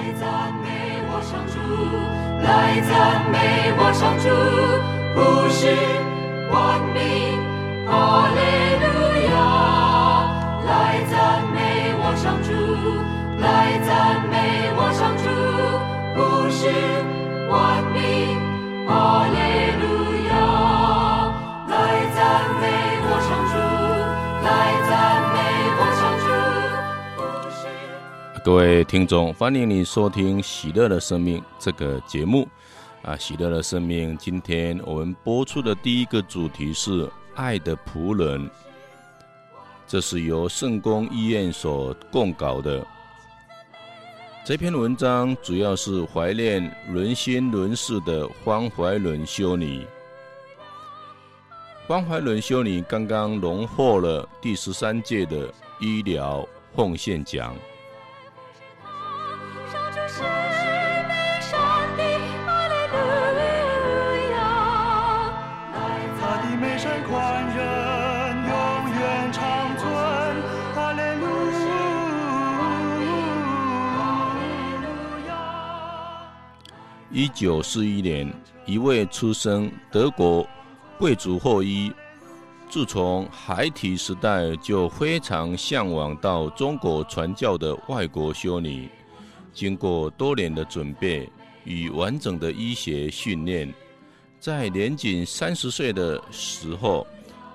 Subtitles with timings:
[0.00, 0.24] 来赞
[0.62, 1.60] 美我上主，
[2.42, 2.90] 来赞
[3.30, 3.36] 美
[3.76, 4.24] 我上主，
[5.14, 5.20] 普
[5.50, 5.60] 世
[6.50, 7.36] 万民，
[7.86, 7.92] 哈
[8.32, 8.40] 利
[8.80, 8.86] 路
[9.28, 9.36] 亚！
[10.64, 10.70] 来
[11.10, 11.12] 赞
[11.52, 12.48] 美我上主，
[13.42, 13.44] 来
[13.84, 15.28] 赞美我上主，
[16.16, 16.64] 不是
[17.50, 18.00] 万民，
[18.88, 19.36] 哈利
[28.42, 32.48] 各位听众，欢迎你收听《喜乐的生命》这个节目。
[33.02, 37.06] 啊，《喜乐的生命》，今天我们播出的第一个主题是
[37.36, 38.50] “爱的仆人”，
[39.86, 42.86] 这是由圣公医院所供稿的。
[44.42, 49.86] 这篇文章主要是怀念伦心伦士的方怀伦修女。
[51.86, 57.54] 方怀伦修女刚刚荣获了第十三届的医疗奉献奖。
[77.12, 78.32] 一九四一年，
[78.66, 80.48] 一位出生德国
[80.96, 81.92] 贵族后裔，
[82.68, 88.88] 自从孩提时代就非常向往到中国传教的外国修女，
[89.52, 91.28] 经过多年的准备
[91.64, 93.74] 与完整的医学训练，
[94.38, 97.04] 在年仅三十岁的时候，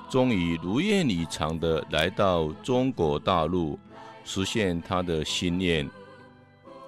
[0.09, 3.80] 终于如愿以偿地来到中国大陆，
[4.26, 5.89] 实现她的心愿。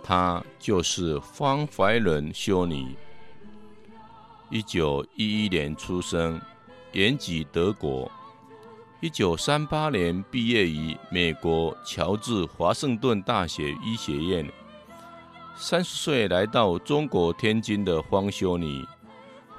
[0.07, 2.95] 她就是方怀伦修女，
[4.49, 6.39] 一九一一年出生，
[6.93, 8.09] 原籍德国。
[9.01, 14.49] 一九三八年毕业于美国乔治华盛顿大学医学院。
[15.57, 18.87] 三十岁来到中国天津的方修女，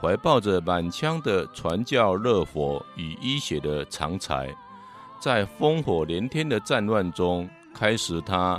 [0.00, 4.48] 怀抱着满腔的传教热火与医学的长才，
[5.20, 8.58] 在烽火连天的战乱中，开始她。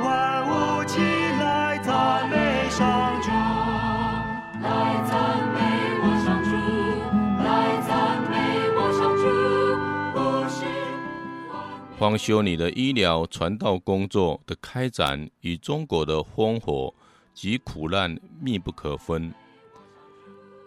[12.01, 16.91] 方修女的医疗传道工作的开展与中国的烽火
[17.31, 19.31] 及苦难密不可分。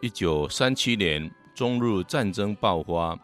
[0.00, 3.18] 一九三七年，中日战争爆发，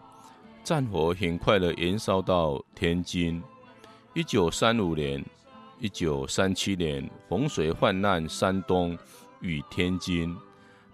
[0.64, 3.40] 战火很快的延烧到天津。
[4.12, 5.24] 一九三五年、
[5.78, 8.98] 一九三七年，洪水泛滥山东
[9.40, 10.36] 与天津，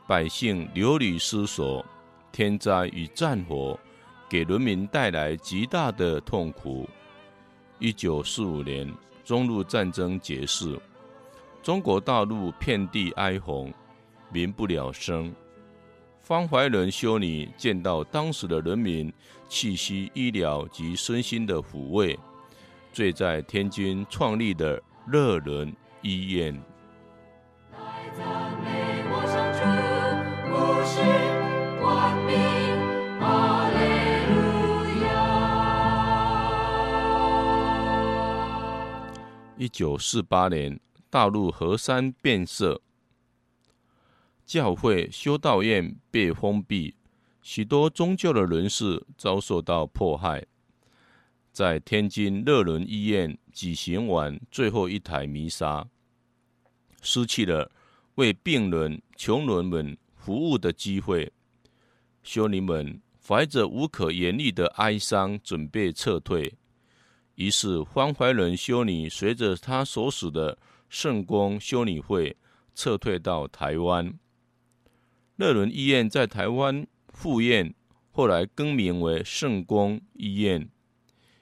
[0.07, 1.83] 百姓流离失所，
[2.31, 3.81] 天灾与战火
[4.29, 6.87] 给人民带来极大的痛苦。
[7.79, 8.91] 一九四五年，
[9.23, 10.81] 中日战争结束，
[11.63, 13.73] 中国大陆遍地哀鸿，
[14.33, 15.35] 民不聊生。
[16.23, 19.13] 方怀伦修女见到当时的人民
[19.49, 22.19] 气息医疗及身心的抚慰，
[22.93, 26.59] 最在天津创立的乐伦医院。
[39.77, 42.81] 九四八年，大陆河山变色，
[44.47, 46.95] 教会修道院被封闭，
[47.43, 50.47] 许多宗教的人士遭受到迫害。
[51.53, 55.87] 在天津乐伦医院举行完最后一台弥撒，
[57.03, 57.71] 失去了
[58.15, 61.31] 为病人、穷人们服务的机会。
[62.23, 62.99] 修女们
[63.29, 66.55] 怀着无可言喻的哀伤，准备撤退。
[67.37, 70.59] 于是，方怀伦修女随着她所属的
[70.89, 72.37] 圣公修女会
[72.75, 74.19] 撤退到台湾。
[75.37, 77.75] 乐伦医院在台湾复院，
[78.11, 80.69] 后来更名为圣公医院。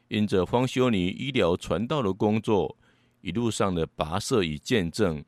[0.09, 2.77] 因着方修女医疗传道的工作，
[3.21, 5.25] 一路上的跋涉与见证，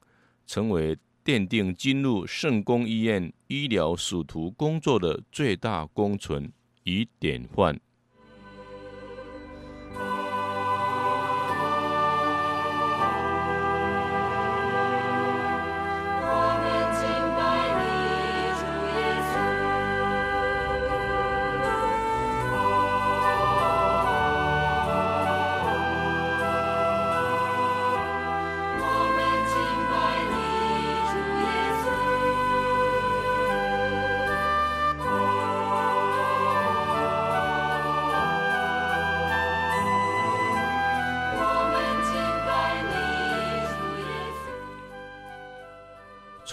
[0.46, 6.52] 成为奠定进入圣公医院医疗使徒工作的最大功臣
[6.82, 7.80] 与典范。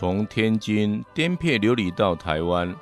[0.03, 2.75] 从天津颠沛流离到台湾，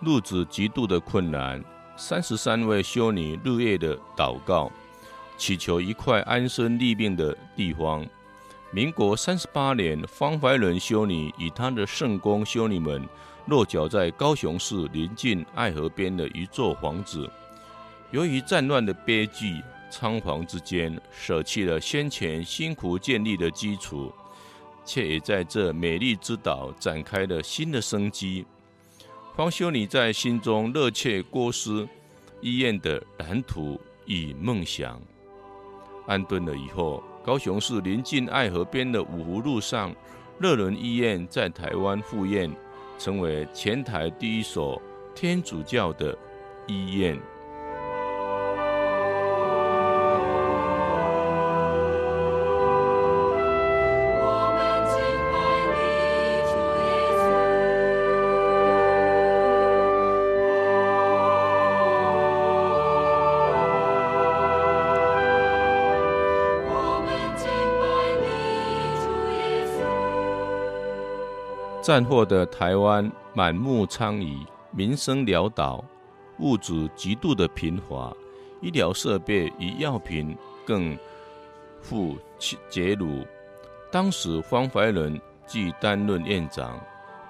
[0.00, 1.64] 路子极度的困难。
[1.96, 4.70] 三十三位修女日夜的祷告，
[5.38, 8.06] 祈求一块安身立命的地方。
[8.70, 13.02] 民国三十八年，方怀伦修女与她的圣宫修女们
[13.46, 17.26] 落脚在高雄市临近爱河边的一座房子。
[18.10, 24.12] 由于战乱的悲剧，仓皇之间舍弃了先前辛苦建立的基础，
[24.88, 28.46] 却也在这美丽之岛展开了新的生机。
[29.36, 31.86] 方修女在心中热切构思
[32.40, 34.98] 医院的蓝图与梦想。
[36.06, 39.94] 安顿了以后，高雄市临近爱河边的五福路上
[40.38, 42.50] 乐伦医院在台湾复院，
[42.98, 44.80] 成为全台第一所
[45.14, 46.16] 天主教的
[46.66, 47.20] 医院。
[71.88, 75.82] 战后的台湾满目疮痍，民生潦倒，
[76.38, 78.14] 物质极度的贫乏，
[78.60, 80.36] 医疗设备与药品
[80.66, 80.94] 更
[81.80, 83.26] 富阙如。
[83.90, 86.78] 当时方怀伦即担任院长，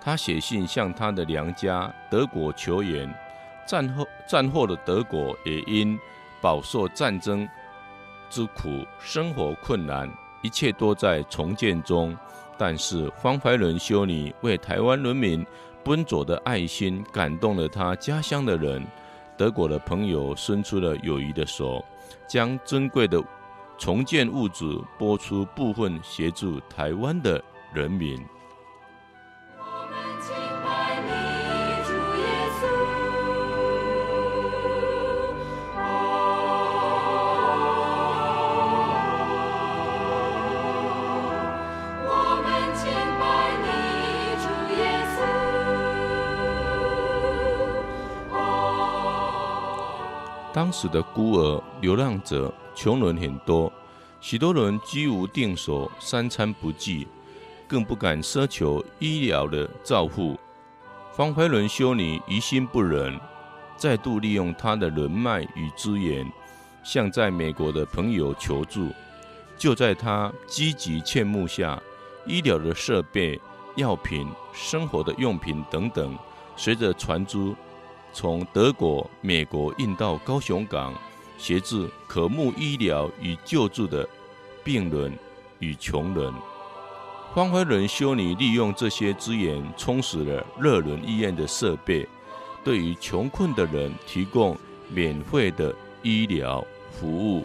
[0.00, 3.08] 他写信向他的娘家德国求援。
[3.64, 5.96] 战后战后的德国也因
[6.40, 7.48] 饱受战争
[8.28, 10.10] 之苦，生活困难，
[10.42, 12.16] 一切都在重建中。
[12.58, 15.46] 但是方怀伦修女为台湾人民
[15.84, 18.84] 奔走的爱心感动了他家乡的人，
[19.36, 21.82] 德国的朋友伸出了友谊的手，
[22.26, 23.22] 将珍贵的
[23.78, 24.64] 重建物质
[24.98, 27.40] 拨出部分协助台湾的
[27.72, 28.20] 人民。
[50.58, 53.72] 当时的孤儿、流浪者、穷人很多，
[54.20, 57.06] 许多人居无定所，三餐不继，
[57.68, 60.36] 更不敢奢求医疗的照护。
[61.12, 63.16] 方怀伦修女于心不忍，
[63.76, 66.28] 再度利用他的人脉与资源，
[66.82, 68.90] 向在美国的朋友求助。
[69.56, 71.80] 就在他积极劝募下，
[72.26, 73.40] 医疗的设备、
[73.76, 76.18] 药品、生活的用品等等，
[76.56, 77.54] 随着船只。
[78.20, 80.92] 从德国、美国运到高雄港，
[81.38, 84.04] 协助渴慕医疗与救助的
[84.64, 85.16] 病人
[85.60, 86.34] 与穷人。
[87.32, 92.08] 方辉伦修女利用这些资源，充实了热伦医院的设备，
[92.64, 95.72] 对于穷困的人提供免费的
[96.02, 97.44] 医疗服务。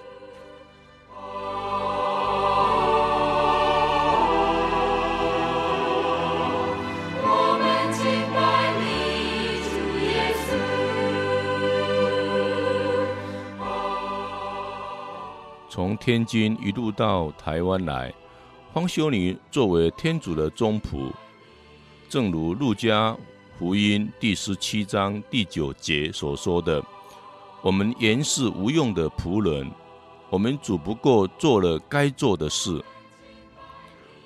[15.97, 18.13] 天津一路到台湾来，
[18.73, 21.11] 方修女作为天主的忠仆，
[22.09, 23.15] 正如路加
[23.57, 26.83] 福音第十七章第九节所说的
[27.61, 29.71] ：“我们原是无用的仆人，
[30.29, 32.83] 我们只不过做了该做的事。”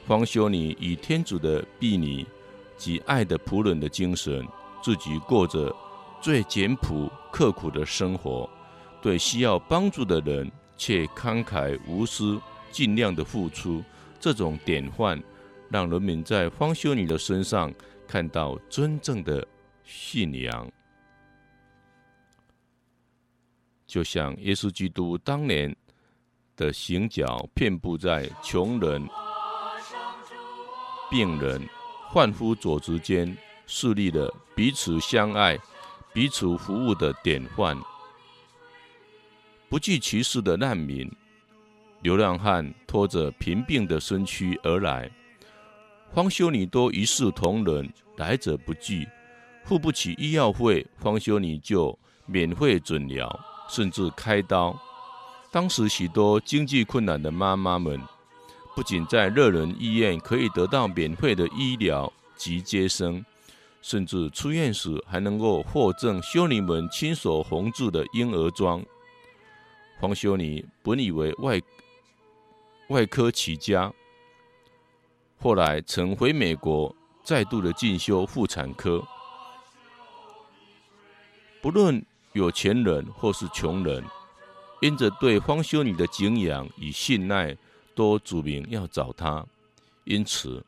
[0.07, 2.25] 方修女以天主的婢女
[2.77, 4.47] 及爱的仆人的精神，
[4.81, 5.75] 自己过着
[6.21, 8.49] 最简朴刻苦的生活，
[9.01, 10.49] 对需要帮助的人。
[10.77, 12.39] 却慷慨无私，
[12.71, 13.83] 尽量的付出，
[14.19, 15.21] 这种典范，
[15.69, 17.73] 让人们在方修女的身上
[18.07, 19.45] 看到真正的
[19.83, 20.71] 信仰。
[23.85, 25.75] 就像耶稣基督当年
[26.55, 29.07] 的行脚，遍布在穷人、
[31.09, 31.67] 病人、
[32.09, 35.57] 患夫走卒间，树立了彼此相爱、
[36.13, 37.77] 彼此服务的典范。
[39.69, 41.11] 不计其数的难民、
[42.01, 45.11] 流浪汉拖着贫病的身躯而来，
[46.13, 49.05] 方修女都一视同仁，来者不拒，
[49.65, 53.29] 付不起医药费，方修女就免费诊疗，
[53.69, 54.73] 甚至开刀。
[55.51, 58.01] 当时许多经济困难的妈妈们，
[58.73, 63.25] 不仅在热伦医院可以得到免费的医疗及接生，
[63.81, 68.81] 甚至出院时还能够获赠修女们亲手缝制的婴儿装。
[69.99, 71.61] 方修女本以为外
[72.89, 73.91] 外科起家，
[75.39, 79.03] 后来曾回美国再度的进修妇产科。
[81.61, 84.03] 不论有钱人或是穷人，
[84.81, 87.57] 因着对方修女的敬仰与信赖，
[87.95, 89.45] 都指明要找她。
[90.05, 90.63] 因此，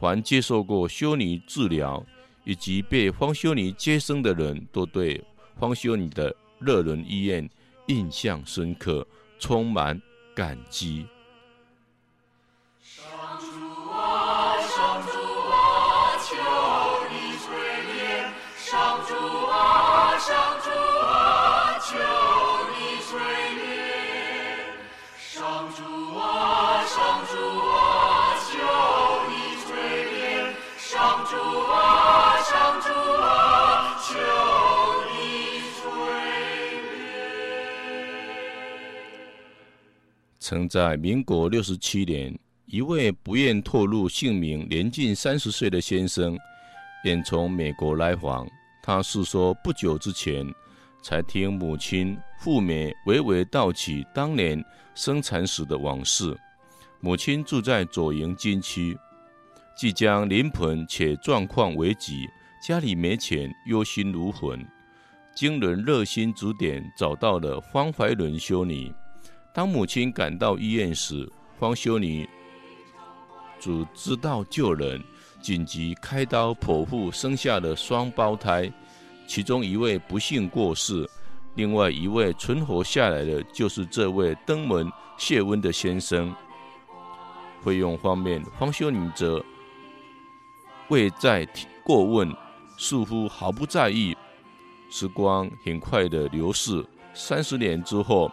[0.00, 2.04] 凡接受过修女治疗
[2.44, 5.22] 以及被方修女接生的人，都对
[5.58, 7.48] 方修女的热伦医院
[7.90, 9.04] 印象深刻，
[9.40, 10.00] 充满
[10.32, 11.04] 感激。
[40.50, 46.36] 曾在民国六十七年，一位不愿透露姓名、年近三十岁的先生，
[47.04, 48.48] 远从美国来访。
[48.82, 50.44] 他诉说不久之前，
[51.04, 54.60] 才听母亲赴美娓娓道起当年
[54.96, 56.36] 生产时的往事。
[56.98, 58.98] 母亲住在左营军区，
[59.76, 62.28] 即将临盆且状况危急，
[62.60, 64.66] 家里没钱，忧心如焚。
[65.32, 68.92] 经人热心指点，找到了方怀伦修女。
[69.52, 71.28] 当母亲赶到医院时，
[71.58, 72.28] 方修女
[73.58, 75.02] 只知道救人，
[75.42, 78.72] 紧急开刀剖腹，生下了双胞胎，
[79.26, 81.08] 其中一位不幸过世，
[81.56, 86.32] 另外一位存活下来的，就是这位登门谢温的先生。
[87.60, 89.44] 费用方面，方修女则
[90.88, 91.44] 未再
[91.84, 92.32] 过问，
[92.78, 94.16] 似乎毫不在意。
[94.88, 98.30] 时光很快的流逝，三十年之后。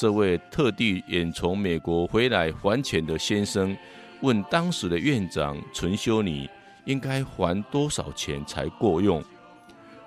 [0.00, 3.76] 这位特地远从美国回来还钱的先生，
[4.22, 6.48] 问当时的院长陈修女
[6.86, 9.22] 应该还多少钱才够用？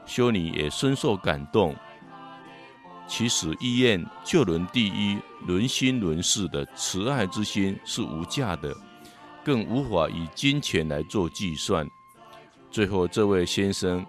[0.07, 1.75] 修女也深受感动。
[3.07, 8.75] 其实医院救人第一，轮心轮事的慈爱之心是无价的，
[9.43, 11.87] 更无法以金钱来做计算。
[12.71, 14.03] 最后，这位先生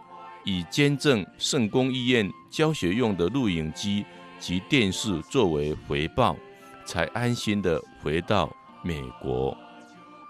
[0.44, 4.02] 以捐赠圣公医院教学用的录影机。
[4.44, 6.36] 及电视作为回报，
[6.84, 8.50] 才安心的回到
[8.82, 9.56] 美国。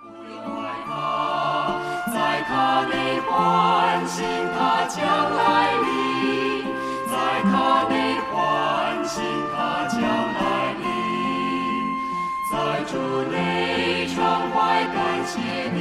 [0.04, 0.92] 不用害怕，
[2.12, 4.24] 在他内欢欣
[4.56, 5.02] 他将
[5.34, 6.62] 来临，
[7.10, 9.20] 在他内欢欣
[9.52, 10.86] 他将来临，
[12.52, 12.54] 在
[12.86, 12.92] 主
[13.32, 15.32] 内常怀感谢
[15.74, 15.76] 的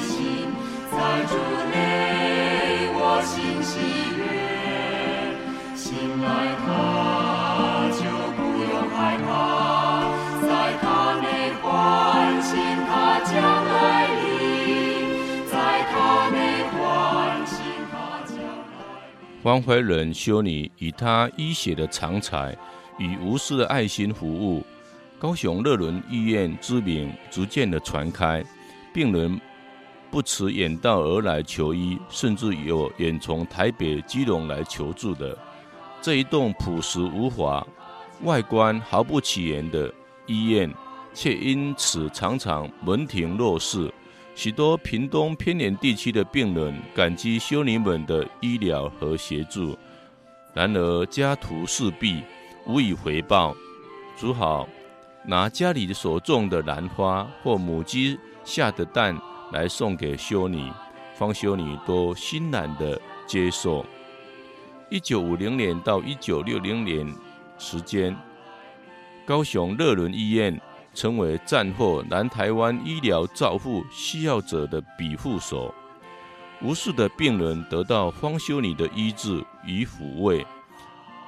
[0.00, 0.50] 心，
[0.90, 0.96] 在
[1.28, 1.32] 主
[1.70, 3.78] 内我心喜
[4.18, 4.26] 悦，
[5.76, 6.26] 信赖
[6.66, 7.19] 他。
[19.42, 22.54] 方怀仁修女以她医学的长才
[22.98, 24.62] 与无私的爱心服务，
[25.18, 28.44] 高雄乐伦医院知名逐渐的传开，
[28.92, 29.40] 病人
[30.10, 35.36] 不辞远道而来求医，甚至有远从台北、基隆来求助的。
[36.02, 37.66] 这一栋朴实无华、
[38.24, 39.90] 外观毫不起眼的
[40.26, 40.70] 医院，
[41.14, 43.90] 却因此常常门庭若市。
[44.34, 49.76] 许多屏东偏远地区的病人感激修女们的医疗和协助，
[50.54, 52.22] 然而家徒四壁，
[52.66, 53.54] 无以回报，
[54.16, 54.66] 只好
[55.26, 59.14] 拿家里所种的兰花或母鸡下的蛋
[59.52, 60.70] 来送给修女，
[61.14, 63.84] 方修女都欣然的接受。
[64.88, 67.06] 一九五零年到一九六零年
[67.58, 68.16] 时间，
[69.26, 70.58] 高雄乐伦医院。
[70.92, 75.74] 成为战后南台湾医疗照护需要者的庇护所，
[76.62, 80.46] 无数的病人得到方修女的医治与抚慰。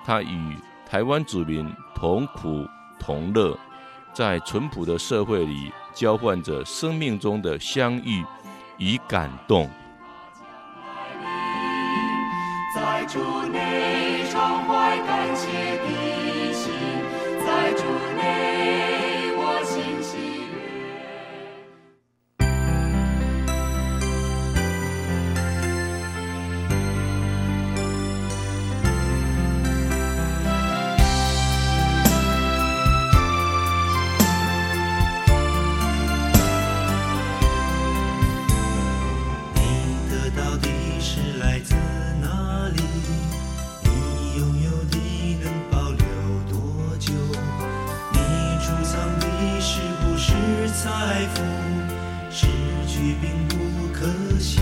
[0.04, 2.66] 她与台湾子民同苦
[2.98, 3.56] 同乐，
[4.12, 8.24] 在淳朴的社会里交换着生命中的相遇
[8.78, 9.70] 与感动。
[12.74, 13.18] 在主
[13.52, 16.11] 内常怀感谢的
[50.92, 51.42] 财富，
[52.30, 52.46] 失
[52.86, 54.06] 去并不可
[54.38, 54.60] 惜。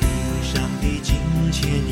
[0.00, 0.06] 地
[0.44, 1.16] 上的金
[1.50, 1.91] 钱。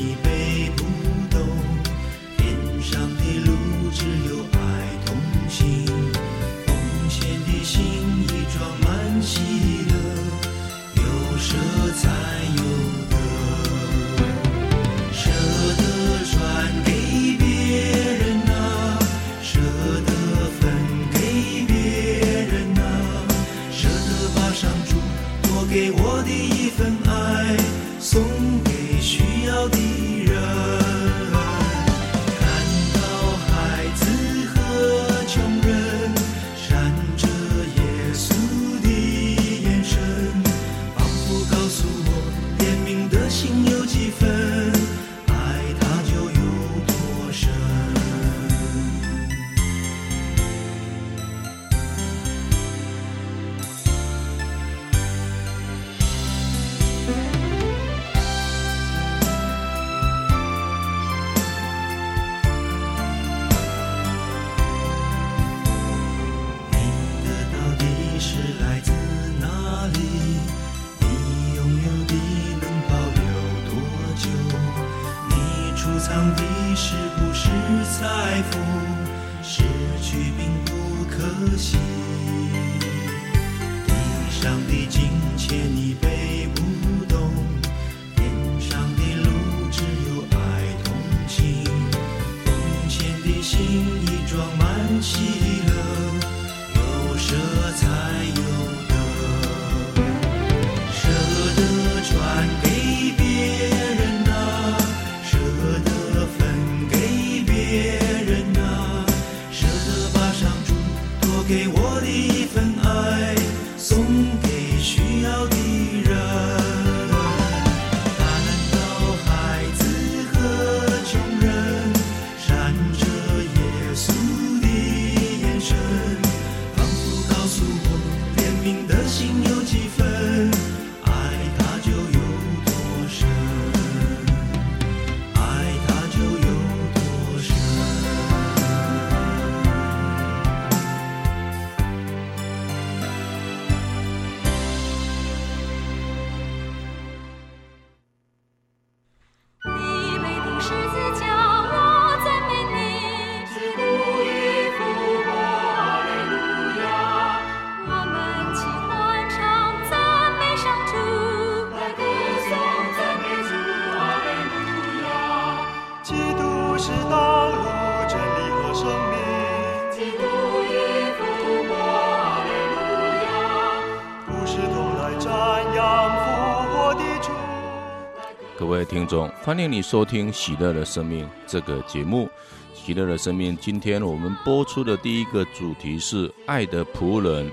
[179.42, 182.28] 欢迎你收听《喜乐的生命》这个节目。
[182.78, 187.50] 《喜乐的生命》，今天我们播出的第一个主题是“爱的仆人”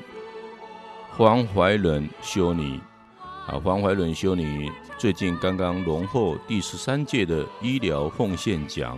[1.15, 2.77] 黄怀仁修女。
[3.47, 8.97] 啊，黄怀仁修女最近刚刚荣获第十三届的医疗奉献奖。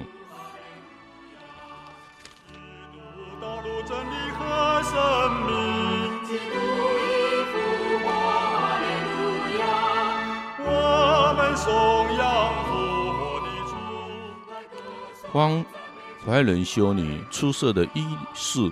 [16.39, 18.71] 爱伦修女出色的医事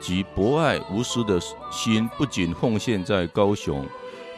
[0.00, 1.38] 及博爱无私的
[1.70, 3.86] 心，不仅奉献在高雄，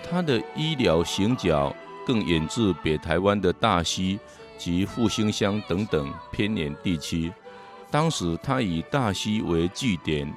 [0.02, 1.72] 她的医疗行脚
[2.04, 4.18] 更远至北台湾的大溪
[4.58, 7.32] 及复兴乡等等偏远地区。
[7.88, 10.28] 当时，她以大溪为据点，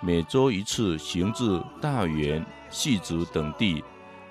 [0.00, 3.84] 每周一次行至大园、汐止等地。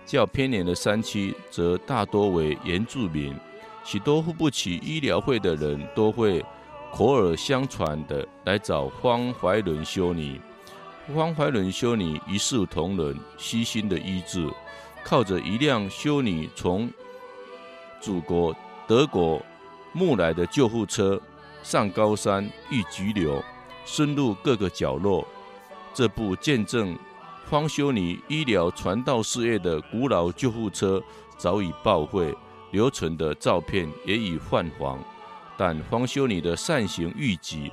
[0.08, 3.36] 较偏远的山区，则大多为原住民。
[3.84, 6.44] 许多付不起医疗费的人都会
[6.96, 10.40] 口耳相传的来找方怀伦修女。
[11.16, 14.48] 方怀伦修女一视同仁，悉心的医治，
[15.04, 16.88] 靠着一辆修女从
[18.00, 19.42] 祖国德国
[19.92, 21.20] 慕来的救护车，
[21.64, 23.44] 上高山遇急流，
[23.86, 25.28] 深入各个角落。
[25.96, 26.96] 这部见证
[27.50, 31.02] 方修女医疗传道事业的古老救护车
[31.40, 32.36] 早已报废。
[32.70, 34.98] 留存的照片也已泛黄，
[35.58, 37.72] 但方修女的善行事迹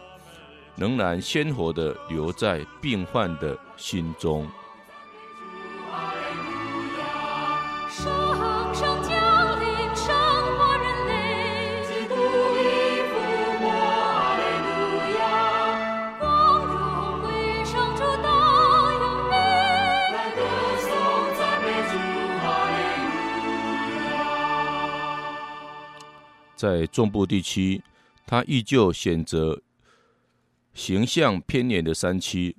[0.77, 4.49] 仍然鲜活的留在病患的心中。
[26.61, 27.83] 在中部地区，
[28.27, 29.59] 他依旧选择
[30.75, 32.55] 形象偏远的山区，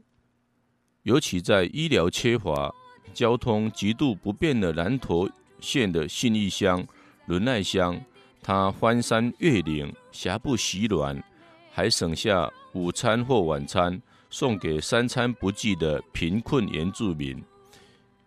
[1.04, 2.74] 尤其在医疗缺乏、
[3.14, 6.84] 交通极度不便的南投县的信义乡、
[7.28, 8.02] 伦爱乡，
[8.42, 11.24] 他翻山越岭，狭不习软，
[11.72, 17.40] 还省下午餐或晚餐送给三餐不继的贫困原住民。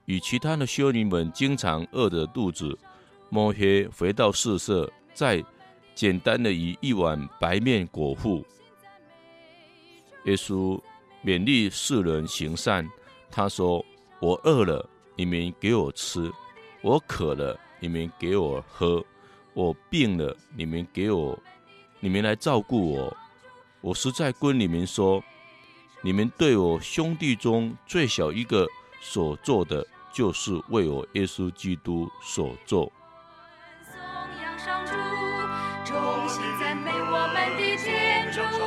[0.04, 2.78] 与其他的修女们经常饿着肚子，
[3.28, 5.44] 摸黑回到宿舍，再
[5.94, 8.44] 简单的以一碗白面果腹。
[10.24, 10.80] 耶稣
[11.24, 12.88] 勉励世人行善，
[13.30, 13.84] 他说
[14.20, 16.30] ：“我饿了，你们给我吃；
[16.82, 19.04] 我渴了，你们给我喝；
[19.52, 21.38] 我病了，你们给我，
[22.00, 23.16] 你们来照顾我。
[23.80, 25.22] 我实在跟你们说，
[26.02, 28.66] 你们对我兄弟中最小一个
[29.00, 32.92] 所做的。”就是为我耶稣基督所做。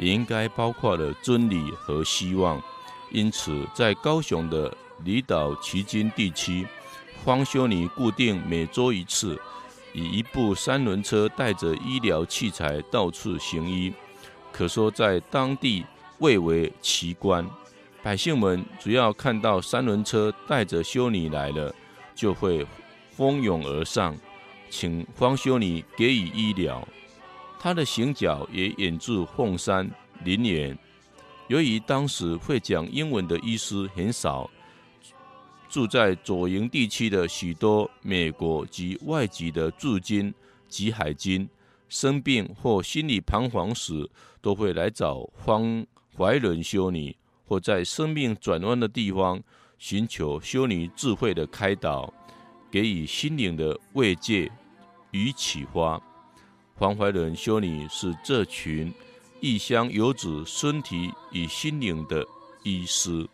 [0.00, 2.60] 也应该包括了真理和希望。
[3.10, 6.66] 因此，在高雄的离岛旗津地区，
[7.22, 9.38] 方修女固定每周一次，
[9.92, 13.92] 以一部三轮车带着医疗器材到处行医，
[14.50, 15.84] 可说在当地
[16.18, 17.46] 蔚为奇观。
[18.02, 21.74] 百姓们只要看到三轮车带着修女来了，
[22.14, 22.66] 就会
[23.10, 24.16] 蜂拥而上，
[24.70, 26.86] 请方修女给予医疗。
[27.62, 29.88] 他的行脚也远至凤山、
[30.24, 30.76] 林园。
[31.48, 34.50] 由于当时会讲英文的医师很少，
[35.68, 40.32] 住在左营地区的许多美国及外籍的驻军
[40.68, 41.46] 及海军，
[41.90, 44.08] 生病或心理彷徨时，
[44.40, 49.38] 都会来找方怀伦修女，或在生命转弯的地方。
[49.78, 52.12] 寻求修女智慧的开导，
[52.70, 54.50] 给予心灵的慰藉
[55.10, 55.98] 与启发。
[56.80, 58.90] 黄怀仁修女是这群
[59.40, 62.26] 异乡游子身体与心灵的
[62.62, 63.28] 医师。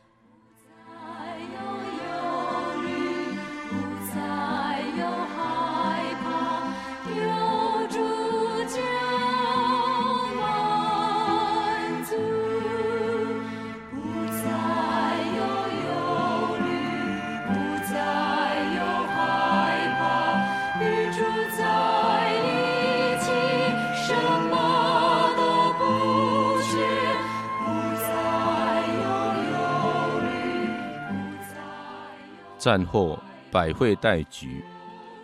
[32.66, 33.16] 战后
[33.52, 34.64] 百废待举，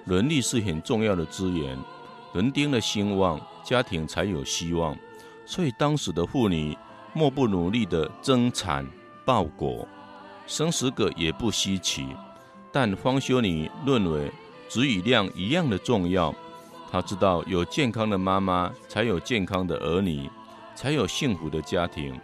[0.04, 1.76] 人力是很重要的资源。
[2.32, 4.96] 人丁的兴旺，家庭才有希望。
[5.44, 6.78] 所以当时的妇女
[7.12, 8.86] 莫不努力的增产
[9.24, 9.88] 报国，
[10.46, 12.14] 生十个也不稀奇。
[12.70, 14.30] 但方修女认为
[14.68, 16.32] 质与量一样的重要。
[16.92, 20.30] 她知道有健康的妈妈，才有健康的儿女，
[20.76, 22.16] 才有幸福的家庭，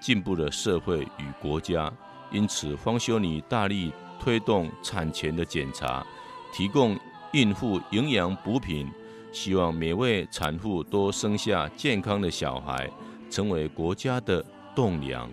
[0.00, 1.92] 进步的社会与国家。
[2.32, 3.92] 因此，方修女大力。
[4.18, 6.04] 推动产前的检查，
[6.52, 6.98] 提供
[7.32, 8.90] 孕妇营养补品，
[9.32, 12.90] 希望每位产妇都生下健康的小孩，
[13.30, 15.30] 成为国家的栋梁。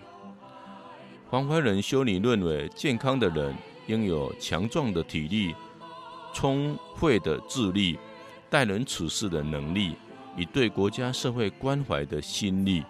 [1.28, 3.54] 黄怀仁修女认为，健康的人
[3.86, 5.54] 应有强壮的体力、
[6.32, 7.98] 聪慧的智力、
[8.48, 9.96] 待人处事的能力，
[10.36, 12.84] 以对国家社会关怀的心力，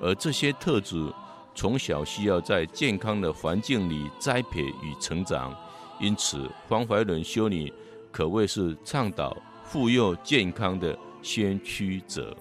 [0.00, 1.12] 而这些特质。
[1.54, 5.54] 从小需要在健康的环境里栽培与成长，
[6.00, 7.72] 因此黄怀伦修女
[8.10, 12.36] 可谓是倡导妇幼健康的先驱者。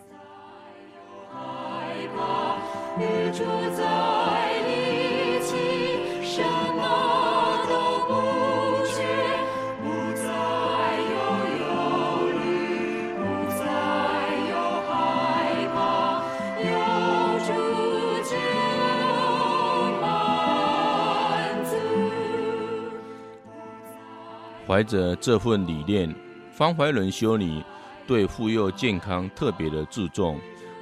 [24.68, 26.14] 怀着这份理念，
[26.52, 27.64] 方怀伦修女
[28.08, 30.40] 对妇幼健康特别的注重，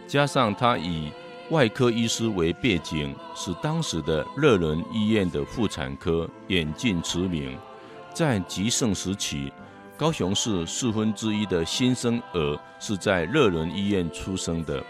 [0.08, 1.12] 加上她以
[1.50, 7.58] 外科医师为背景，使当时的热伦医院的妇产科远近驰名。
[8.14, 9.52] 在极盛时期，
[9.98, 14.84] 高雄市四分之一的新生儿是在热伦医院出生的。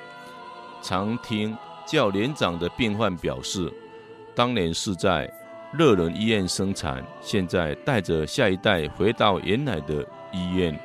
[0.82, 3.72] 常听较年长的病患表示，
[4.36, 5.32] 当年是在
[5.78, 10.78] 乐伦医院生产，现在带着下一代回到原来的医院，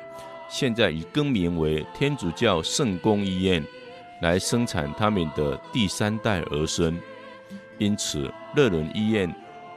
[0.47, 3.61] 现在已更名为天主教圣公医院，
[4.21, 6.97] 来生产他们的第三代儿孙。
[7.77, 9.33] 因此，乐伦医院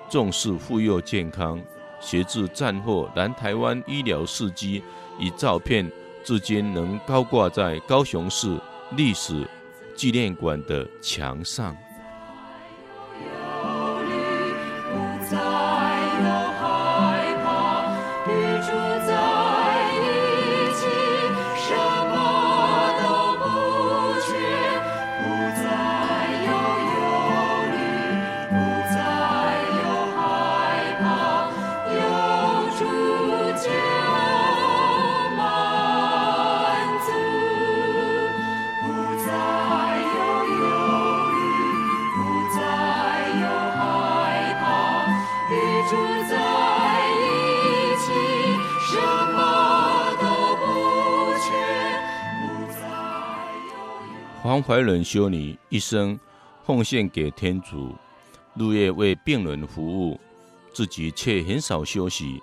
[0.09, 1.61] 重视妇幼健康。
[2.01, 4.83] 协助战后南台湾医疗事迹
[5.19, 5.91] 与照片，
[6.25, 8.59] 至今能高挂在高雄市
[8.97, 9.47] 历史
[9.95, 11.77] 纪念馆的墙上。
[54.51, 56.19] 黄怀仁修女一生
[56.65, 57.95] 奉献给天主，
[58.57, 60.19] 日夜为病人服务，
[60.73, 62.43] 自己却很少休息。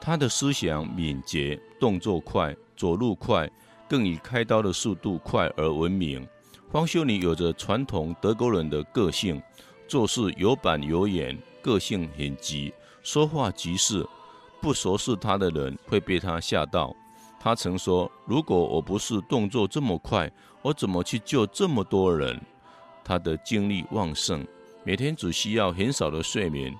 [0.00, 3.46] 她的思想敏捷，动作快，走路快，
[3.86, 6.26] 更以开刀的速度快而闻名。
[6.70, 9.38] 方修女有着传统德国人的个性，
[9.86, 14.08] 做事有板有眼，个性很急，说话急事，
[14.58, 16.96] 不熟识他的人会被他吓到。
[17.44, 20.30] 他曾说：“如果我不是动作这么快，”
[20.62, 22.40] 我怎么去救这么多人？
[23.02, 24.46] 他的精力旺盛，
[24.84, 26.72] 每天只需要很少的睡眠，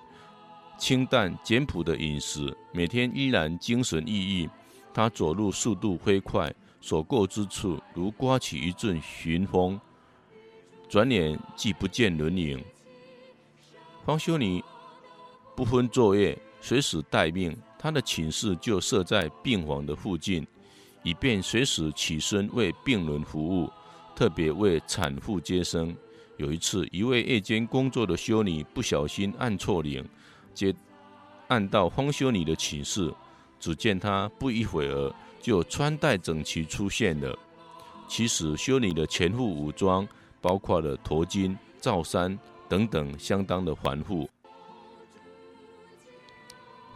[0.78, 4.48] 清淡简朴的饮食，每天依然精神奕奕。
[4.94, 9.80] 他走路速度飞快，所过之处如刮起一阵旋风，
[10.88, 12.62] 转眼即不见人影。
[14.06, 14.62] 方修女
[15.56, 20.46] 不分昼夜，随时待命，他的寝室就设在病房的附近。
[21.02, 23.70] 以便随时起身为病人服务，
[24.14, 25.94] 特别为产妇接生。
[26.36, 30.04] 有一次，一位夜间工作的修女不小心按错铃，
[30.54, 30.74] 接
[31.48, 33.12] 按到方修女的寝室，
[33.60, 37.38] 只见她不一会儿就穿戴整齐出现了。
[38.08, 40.06] 其实，修女的全副武装
[40.40, 42.38] 包括了头巾、罩衫
[42.68, 44.28] 等等，相当的繁复。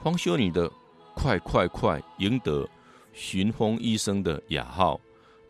[0.03, 0.71] 方修女的
[1.14, 2.69] 快快快赢得。
[3.16, 5.00] 寻风医生的雅号，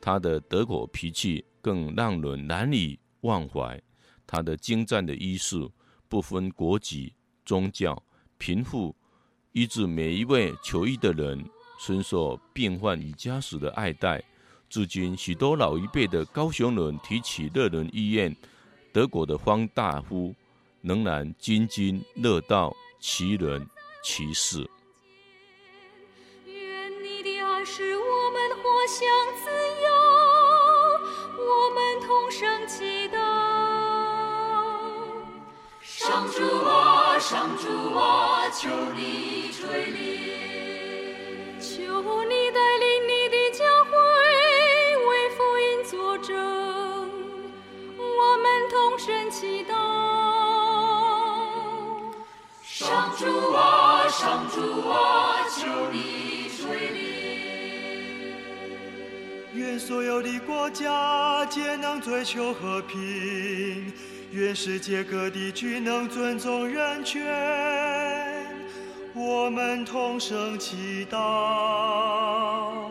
[0.01, 3.83] 他的德国脾气更让人难以忘怀。
[4.25, 5.73] 他的精湛的医术，
[6.09, 7.13] 不分国籍、
[7.45, 8.01] 宗教、
[8.39, 8.95] 贫富，
[9.51, 11.45] 医治每一位求医的人，
[11.81, 14.23] 深受病患与家属的爱戴。
[14.69, 18.35] 至今，许多老一辈的高雄人提起乐伦医院，
[18.93, 20.33] 德国的方大夫
[20.83, 23.69] 仍然津津乐道，其人
[24.05, 24.71] 其事。
[36.29, 43.91] 主啊，上主啊，求你垂怜，求你带领你的教会
[45.07, 46.37] 为福音作证，
[47.97, 49.73] 我们同声祈祷。
[52.63, 56.97] 上主啊，上主啊，求你垂怜。
[59.55, 63.93] 愿所有的国家皆能追求和平，
[64.37, 67.25] 愿世界各地均能尊重人权。
[69.15, 72.91] 我们同声祈祷。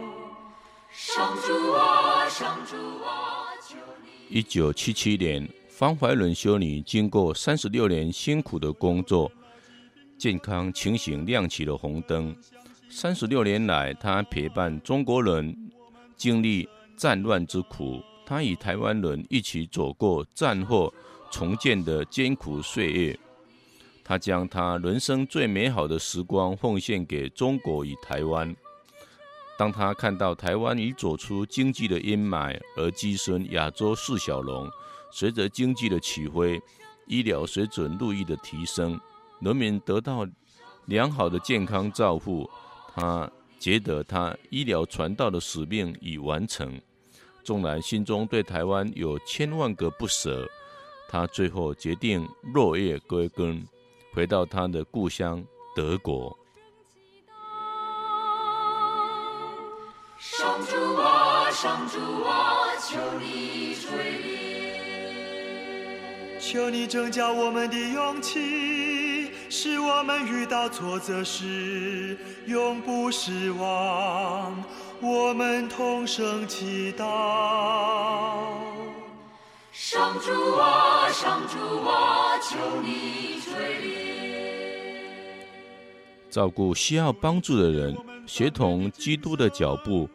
[4.27, 9.31] 一九七七年，方怀伦修女经过三十六年辛苦的工作，
[10.17, 12.35] 健康情形亮起了红灯。
[12.89, 15.55] 三十六年来，她陪伴中国人。
[16.17, 20.91] 经历战乱之苦，他与台湾人一起走过战后
[21.35, 23.19] 重建的艰苦岁月。
[24.05, 28.55] 他将他人生最美好的时光奉献给中国与台湾。
[29.57, 34.69] 当他看到台湾已走出经济的阴霾，而跻身亚洲四小龙，
[35.11, 36.61] 随着经济的起飞，
[37.05, 38.97] 医疗水准日益的提升，
[39.41, 40.25] 人民得到
[40.85, 42.49] 良好的健康照护，
[42.95, 43.29] 他。
[43.57, 46.79] 觉得他医疗传道的使命已完成，
[47.43, 50.47] 纵然心中对台湾有千万个不舍，
[51.07, 53.65] 他最后决定落叶归根，
[54.13, 55.43] 回到他的故乡
[55.75, 56.37] 德国。
[60.17, 63.89] 上主啊，上主啊，求你垂
[64.21, 64.35] 怜。
[66.39, 74.63] 求你增加我们的勇气，使我们遇到挫折时永不失望。
[75.01, 78.64] 我们同声祈祷。
[79.95, 85.39] 上主啊，上主啊，求你垂怜。
[86.29, 87.95] 照顾需要帮助的人，
[88.27, 90.09] 协同基督的脚步，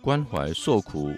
[0.00, 1.12] 关怀受苦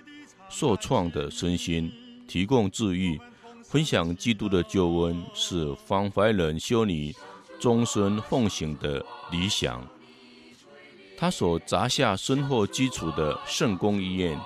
[0.48, 1.92] 受创的身心，
[2.26, 3.20] 提供治愈。
[3.62, 7.14] 分享基督的救恩是方怀仁修女
[7.60, 9.80] 终身奉行的理想。
[11.16, 14.36] 他所砸下深厚基础的圣公医院，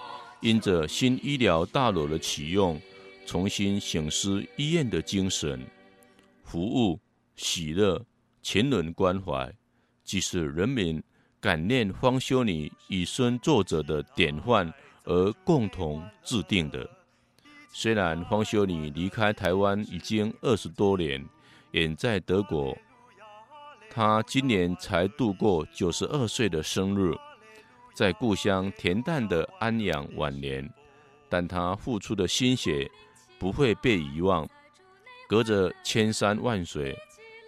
[0.41, 2.79] 因着新医疗大楼的启用，
[3.31, 5.65] 重新醒思医院的精神，
[6.43, 6.99] 服务、
[7.37, 8.05] 喜乐、
[8.43, 9.49] 全人关怀，
[10.03, 11.01] 既是人民
[11.39, 16.91] 感念方修女以身作则的典范而共同制定的。
[17.69, 21.25] 虽然方修女离开台湾已经二十多年，
[21.71, 22.77] 远在德国，
[23.89, 27.15] 她今年才度过九十二岁的生日，
[27.95, 30.69] 在故乡恬淡的安养晚年，
[31.29, 32.91] 但她付出的心血
[33.41, 34.49] 不会被遗忘。
[35.27, 36.97] 隔着千山万水，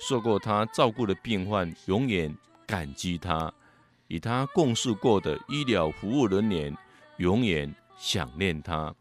[0.00, 2.34] 受过他照顾的病患永远
[2.66, 3.52] 感激他，
[4.08, 6.76] 与他共事过的医疗服务人员
[7.18, 8.94] 永远想念他。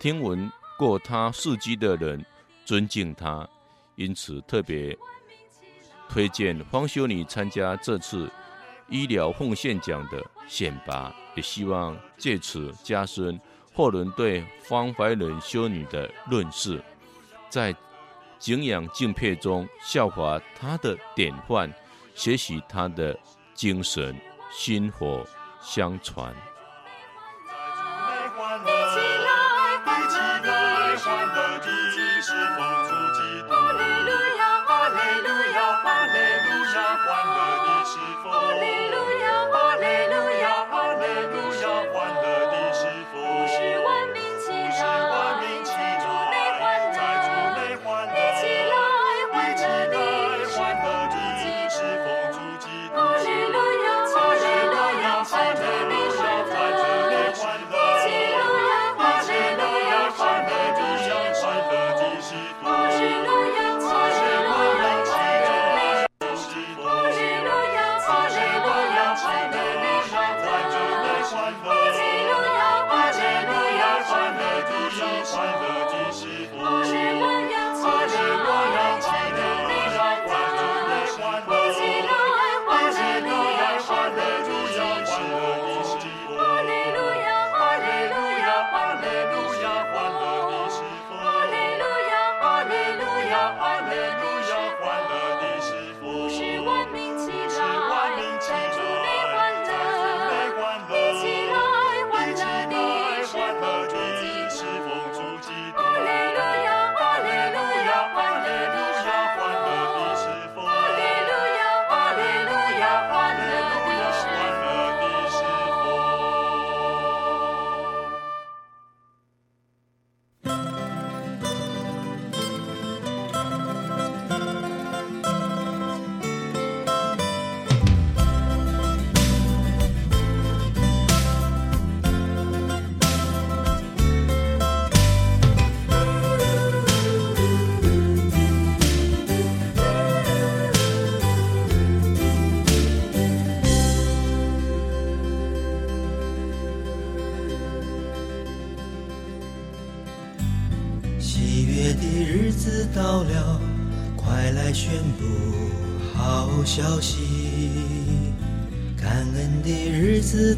[0.00, 2.24] 听闻过他事迹的人
[2.64, 3.48] 尊敬他，
[3.96, 4.96] 因此特别
[6.08, 8.30] 推荐方修女参加这次
[8.88, 13.40] 医疗奉献奖的选拔，也希望借此加深
[13.74, 16.78] 后人对方怀仁修女的论述，
[17.48, 17.74] 在
[18.38, 21.72] 敬仰敬佩中效法她的典范，
[22.14, 23.18] 学习她的
[23.52, 24.16] 精神，
[24.52, 25.26] 薪火
[25.60, 26.32] 相传。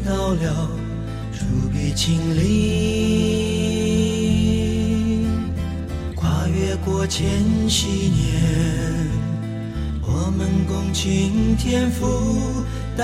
[0.07, 0.69] 到了，
[1.33, 1.39] 主
[1.69, 2.47] 必亲临。
[6.15, 7.27] 跨越过千
[7.67, 8.41] 禧年，
[10.01, 12.63] 我们共请天父
[12.95, 13.03] 带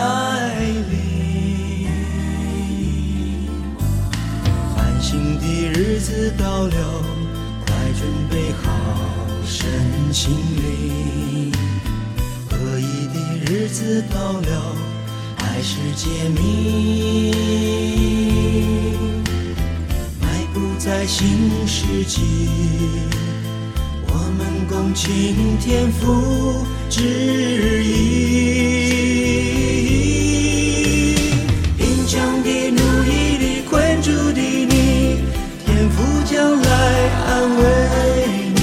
[0.90, 1.90] 领。
[4.74, 7.04] 欢欣的日子到了，
[7.66, 8.72] 快准备好
[9.46, 9.60] 身
[10.14, 11.52] 心灵。
[12.50, 14.74] 得意的日子到了，
[15.64, 17.32] 爱是揭秘，
[20.20, 21.26] 迈步在新
[21.66, 22.20] 世纪，
[24.10, 27.96] 我们共倾天父旨意，
[31.78, 35.20] 贫穷的、奴役的、困住的你，
[35.66, 36.68] 天父将来
[37.26, 37.64] 安慰
[38.54, 38.60] 你。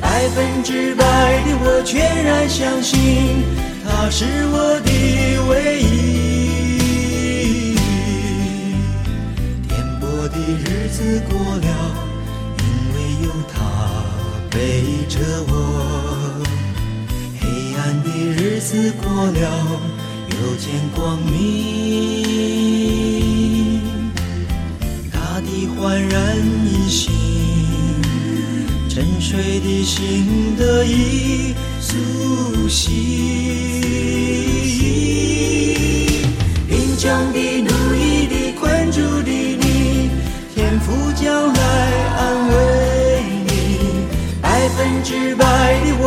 [0.00, 1.02] 百分之百
[1.42, 3.42] 的我全然相信
[3.84, 4.92] 他是我的
[5.48, 6.03] 唯一。
[11.04, 11.68] 日子过了，
[12.60, 13.54] 因为有他
[14.50, 14.56] 背
[15.06, 15.52] 着我；
[17.38, 17.42] 黑
[17.76, 19.46] 暗的日子过了，
[20.30, 21.34] 又见光明。
[25.12, 27.12] 大地焕然一新。
[28.88, 33.83] 沉睡的心得以苏醒，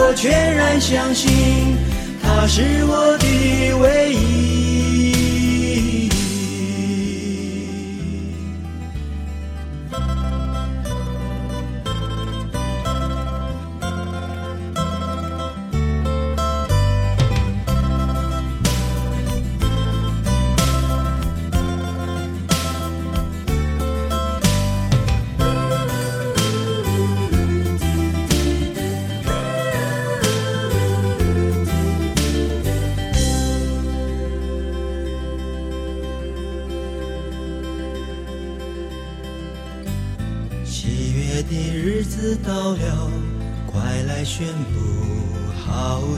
[0.10, 1.76] 我全然相信，
[2.24, 4.47] 他是我的唯一。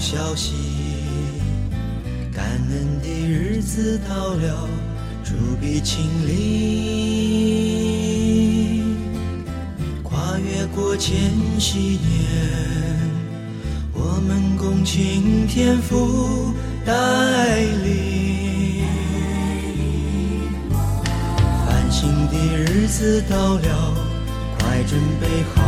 [0.10, 0.56] 消息！
[2.34, 4.68] 感恩的日子到了，
[5.24, 6.36] 主必亲临。
[10.02, 11.16] 跨越过千
[11.60, 12.02] 禧年，
[13.94, 16.94] 我们共请天父带
[17.84, 18.82] 领。
[21.68, 23.94] 繁星的日子到了，
[24.58, 25.62] 快准备好。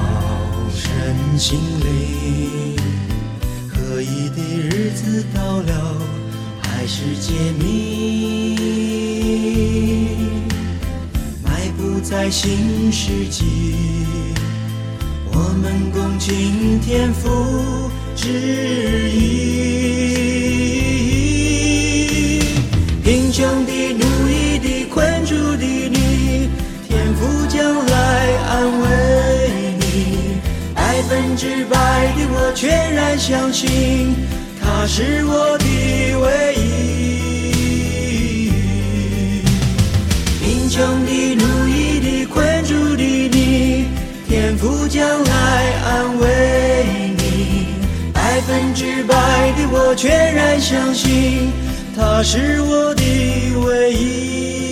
[0.73, 2.80] 身心灵，
[3.91, 5.97] 合一的日子到了，
[6.61, 8.55] 还是揭秘，
[11.43, 13.43] 迈步在新世纪，
[15.33, 19.80] 我们共今天父旨意。
[31.35, 31.75] 之百
[32.15, 34.15] 的我全然相信，
[34.61, 35.65] 他是我的
[36.17, 38.51] 唯一。
[40.39, 43.85] 贫穷的、奴役的、困住的你，
[44.27, 46.25] 天父将来安慰
[47.17, 47.67] 你。
[48.13, 49.15] 百分之百
[49.53, 51.51] 的我全然相信，
[51.95, 53.03] 他是我的
[53.65, 54.70] 唯一。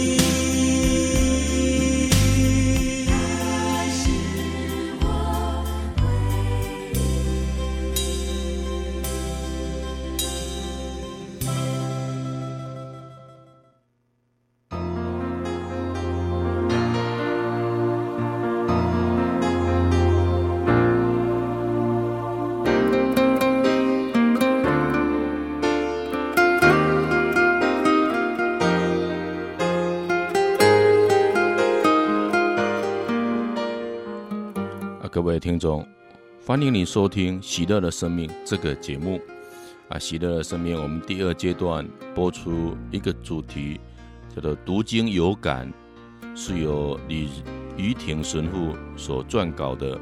[36.49, 39.21] 欢迎你收听《喜乐的生命》这个节目。
[39.87, 43.79] 啊，《喜乐的生命》我们第二阶段播出一个主题，
[44.35, 45.71] 叫做“读经有感”，
[46.33, 47.29] 是由李
[47.77, 49.95] 于婷神父所撰稿的。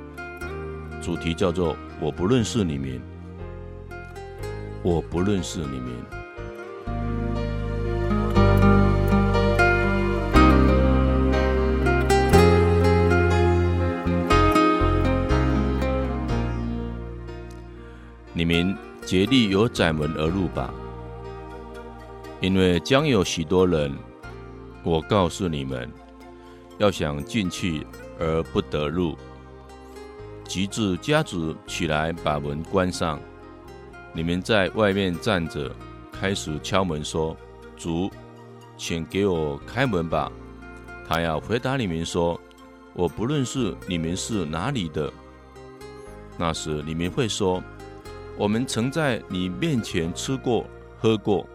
[1.02, 3.02] 主题叫做“我不认识你们，
[4.84, 5.92] 我不认识你们”。
[18.48, 18.74] 民
[19.06, 20.74] 竭力由窄门而入吧，
[22.40, 23.94] 因为将有许多人，
[24.84, 25.92] 我告诉你们，
[26.78, 27.86] 要想进去
[28.18, 29.18] 而不得入。
[30.46, 33.20] 及至家主起来把门关上，
[34.14, 35.70] 你们在外面站着，
[36.10, 37.36] 开始敲门说
[37.76, 38.10] ：“主，
[38.78, 40.32] 请给我开门吧。”
[41.06, 42.40] 他要回答你们说
[42.96, 45.12] ：“我不认识你们是哪里的。”
[46.40, 47.62] 那时你们会说。
[48.38, 50.64] 我们曾在你面前吃过、
[51.00, 51.48] 喝过，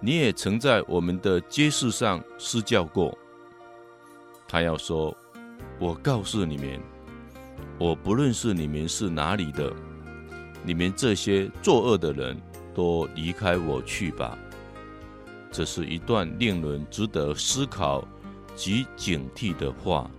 [0.00, 3.16] 你也曾在我们的街市上施教过。
[4.48, 5.14] 他要说
[5.78, 6.80] ：“我告诉你们，
[7.78, 9.70] 我不认识你们是哪里的，
[10.64, 12.34] 你们这些作恶的人
[12.74, 14.38] 都离开我去吧。”
[15.52, 18.02] 这是一段令人值得思考
[18.56, 20.10] 及警惕的话。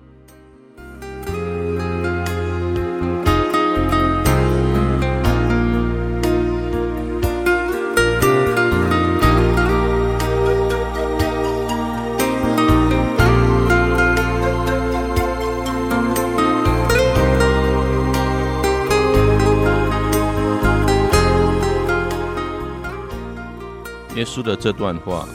[24.22, 25.28] 耶稣的这段话，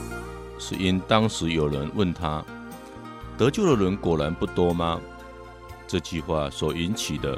[0.60, 2.40] 是因当时有人问他
[3.36, 5.00] ：“得救的人果然不多吗？”
[5.88, 7.36] 这句话所引起的，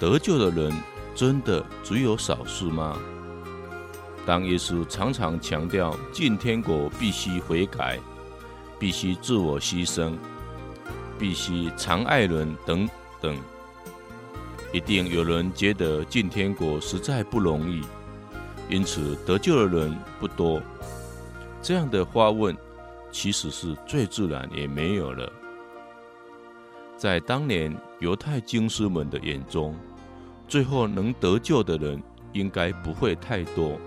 [0.00, 0.74] 得救的人
[1.14, 2.96] 真的只有少数吗？
[4.24, 8.00] 当耶稣常常强调进天国必须悔改，
[8.78, 10.14] 必须自我牺牲，
[11.18, 12.88] 必须常爱人等
[13.20, 13.36] 等，
[14.72, 17.82] 一定有人觉得进天国实在不容易。
[18.68, 20.60] 因此，得救的人不多。
[21.62, 22.56] 这样的发问，
[23.12, 25.32] 其实是最自然，也没有了。
[26.96, 29.76] 在当年犹太经师们的眼中，
[30.48, 32.02] 最后能得救的人
[32.32, 33.78] 应该不会太多，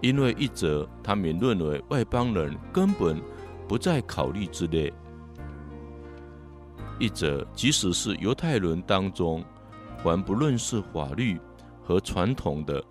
[0.00, 3.20] 因为一则他们认为外邦人根本
[3.66, 4.92] 不在考虑之列；
[6.98, 9.42] 一则即使是犹太人当中，
[10.02, 11.38] 还不论是法律
[11.82, 12.82] 和传统的。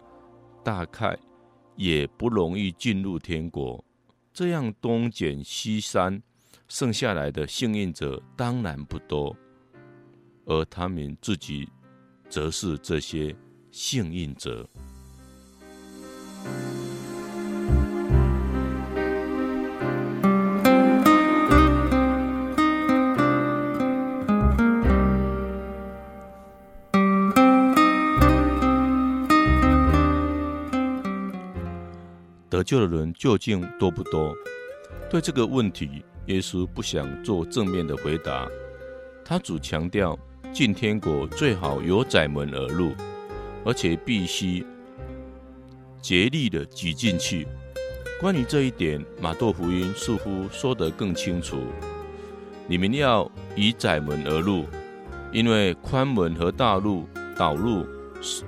[0.63, 1.17] 大概
[1.75, 3.83] 也不容易进入天国，
[4.33, 6.21] 这样东捡西删，
[6.67, 9.35] 剩下来的幸运者当然不多，
[10.45, 11.67] 而他们自己
[12.29, 13.35] 则是这些
[13.71, 14.69] 幸运者。
[32.63, 34.35] 救的人究竟多不多？
[35.09, 38.47] 对这个问题，耶稣不想做正面的回答。
[39.23, 40.17] 他只强调
[40.53, 42.91] 进天国最好由窄门而入，
[43.63, 44.65] 而且必须
[46.01, 47.47] 竭力的挤进去。
[48.19, 51.57] 关于这一点，马窦福音似乎说得更清楚：
[52.67, 54.65] 你们要以窄门而入，
[55.31, 57.85] 因为宽门和大路导入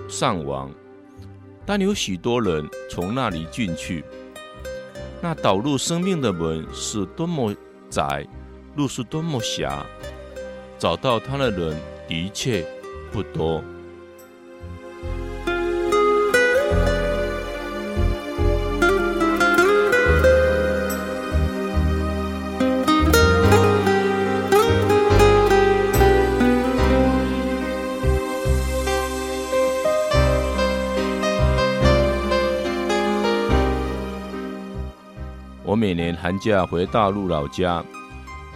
[0.08, 0.72] 上亡。
[1.66, 4.04] 但有许多人从那里进去，
[5.22, 7.56] 那导入生命的门是多么
[7.90, 8.28] 窄，
[8.76, 9.86] 路是多么狭，
[10.78, 12.66] 找到他的人的确
[13.12, 13.64] 不多。
[36.24, 37.84] 寒假回大陆老家，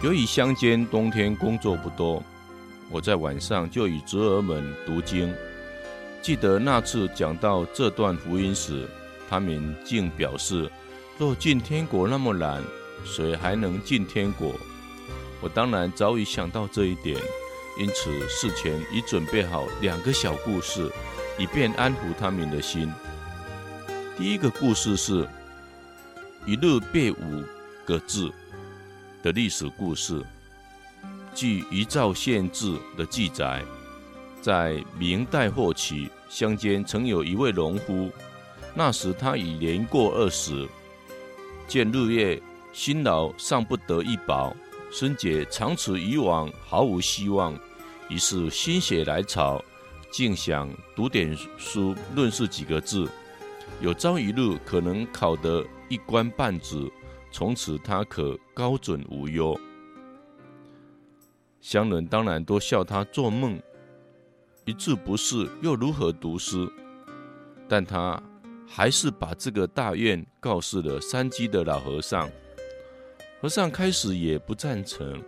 [0.00, 2.24] 由于乡间冬天工作不多，
[2.88, 5.30] 我在晚上就与侄儿们读经。
[6.22, 8.88] 记得那次讲到这段福音时，
[9.28, 10.72] 他们竟表示
[11.18, 12.64] ：“若进天国那么难，
[13.04, 14.54] 谁还能进天国？”
[15.42, 17.20] 我当然早已想到这一点，
[17.78, 20.90] 因此事前已准备好两个小故事，
[21.38, 22.90] 以便安抚他们的心。
[24.16, 25.28] 第一个故事是。
[26.46, 27.44] 一日被五
[27.88, 28.30] 个字
[29.22, 30.22] 的历史故事，
[31.34, 33.64] 据余兆县志的记载，
[34.42, 38.10] 在明代后期，乡间曾有一位农夫，
[38.74, 40.68] 那时他已年过二十，
[41.66, 42.38] 见日月
[42.74, 44.54] 辛劳尚不得一饱，
[44.92, 47.58] 深觉长此以往毫无希望，
[48.10, 49.64] 于是心血来潮，
[50.10, 53.08] 竟想读点书，论述几个字，
[53.80, 55.64] 有朝一日可能考得。
[55.90, 56.86] 一官半职，
[57.30, 59.58] 从此他可高枕无忧。
[61.60, 63.60] 乡人当然都笑他做梦，
[64.64, 66.68] 一字不识又如何读诗？
[67.68, 68.22] 但他
[68.66, 72.30] 还是把这个大愿告诉了山居的老和尚。
[73.40, 75.22] 和尚开始也不赞成，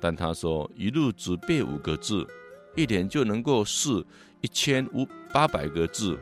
[0.00, 2.26] 但他说一路只背五个字，
[2.76, 4.04] 一年就能够试
[4.40, 6.18] 一千五八百个字，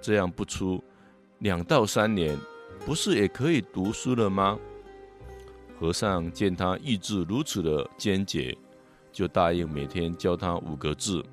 [0.00, 0.82] 这样不出
[1.38, 2.36] 两到三年。
[2.84, 4.58] 不是也可以读书了吗？
[5.78, 8.56] 和尚见他意志如此的坚决，
[9.12, 11.24] 就答应每天教他五个字。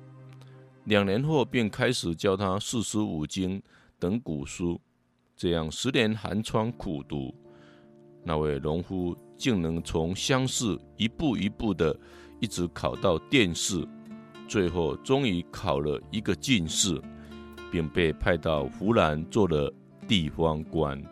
[0.84, 3.60] 两年后，便开始教他四书五经
[3.98, 4.80] 等古书。
[5.36, 7.34] 这样十年寒窗苦读，
[8.22, 11.98] 那位农夫竟能从乡试一步一步的
[12.40, 13.86] 一直考到殿试，
[14.46, 17.00] 最后终于考了一个进士，
[17.72, 19.72] 并被派到湖南做了
[20.06, 21.02] 地方官。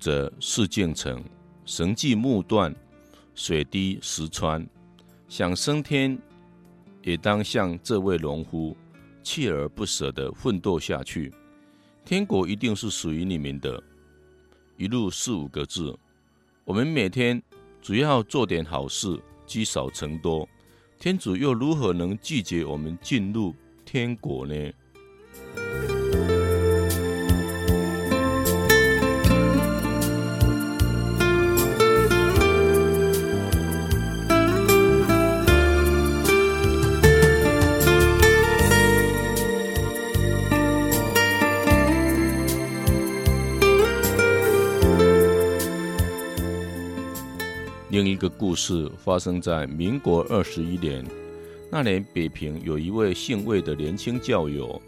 [0.00, 1.22] 有志者事竟成，
[1.66, 2.74] 绳锯木断，
[3.34, 4.66] 水滴石穿。
[5.28, 6.18] 想升天，
[7.02, 8.74] 也当像这位农夫，
[9.22, 11.30] 锲而不舍地奋斗下去。
[12.04, 13.80] 天国一定是属于你们的。
[14.78, 15.94] 一路四五个字，
[16.64, 17.40] 我们每天
[17.82, 20.48] 主要做点好事，积少成多，
[20.98, 24.72] 天主又如何能拒绝我们进入天国呢？
[48.02, 51.04] 另一个故事发生在民国二十一年。
[51.70, 54.80] 那年北平有一位姓魏的年轻教友，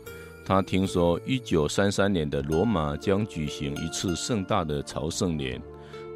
[0.46, 5.60] 他听说一九三三年的罗马将举行一次盛大的朝圣年，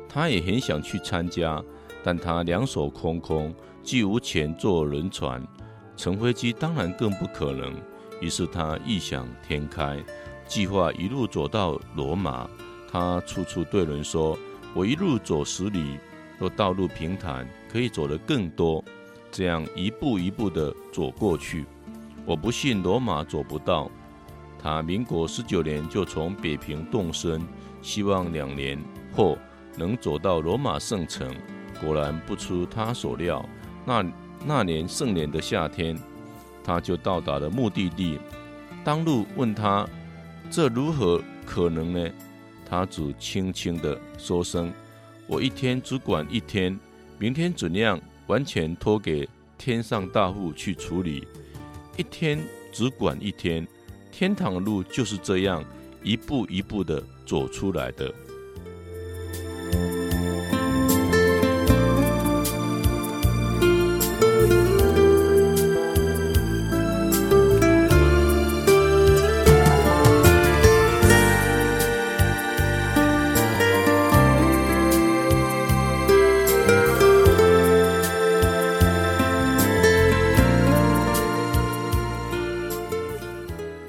[0.08, 1.62] 他也很想去参加，
[2.02, 5.46] 但他两手空空，既无钱坐轮船，
[5.98, 7.74] 乘飞机当然更不可能。
[8.22, 10.02] 于是他异想天开，
[10.48, 12.48] 计划一路走到罗马。
[12.90, 14.38] 他处处对人说
[14.74, 15.98] ：“我一路走十里。”
[16.38, 18.84] 若道路平坦，可以走得更多。
[19.30, 21.66] 这样一步一步地走过去，
[22.24, 23.90] 我不信罗马走不到。
[24.58, 27.46] 他民国十九年就从北平动身，
[27.82, 28.82] 希望两年
[29.14, 29.36] 后
[29.76, 31.34] 能走到罗马圣城。
[31.80, 33.46] 果然不出他所料，
[33.84, 34.04] 那
[34.44, 35.98] 那年盛年的夏天，
[36.64, 38.18] 他就到达了目的地。
[38.82, 39.86] 当路问他
[40.50, 42.10] ：“这如何可能呢？”
[42.68, 44.72] 他只轻轻地说声。
[45.28, 46.78] 我一天只管一天，
[47.18, 51.26] 明天怎样完全托给天上大户去处理。
[51.96, 52.38] 一天
[52.72, 53.66] 只管一天，
[54.12, 55.64] 天堂的路就是这样
[56.02, 58.14] 一步一步的走出来的。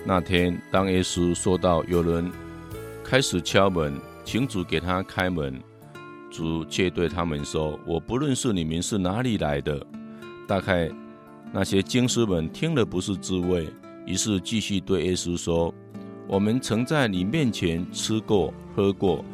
[0.10, 2.32] 那天，当耶稣说到有人
[3.04, 5.62] 开始敲门，请主给他开门，
[6.32, 9.86] 主却对他们说：“我不认识你们是哪里来的。”
[10.48, 10.90] 大概
[11.52, 13.68] 那些经师们听了不是滋味，
[14.06, 15.76] 于是继续对耶稣说
[16.26, 19.26] ：“我们曾在你面前吃过喝过，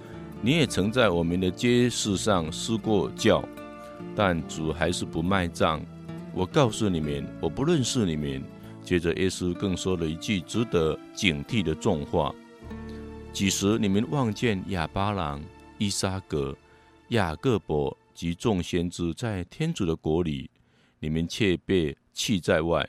[0.42, 3.48] 你也曾在我们的街市上施过教，
[4.16, 5.80] 但主还是不卖账。
[6.34, 8.44] 我告诉你们，我不认识你们。”
[8.84, 12.36] 接着，耶稣更说了一句值得警惕的重话
[13.32, 15.42] ：“几时你们望见亚巴郎、
[15.78, 16.54] 伊撒格、
[17.08, 20.52] 雅各伯及众先知在天主的国里，
[21.00, 22.86] 你们却被弃在外，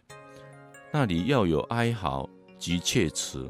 [0.92, 2.28] 那里要有哀嚎
[2.58, 3.48] 及切齿，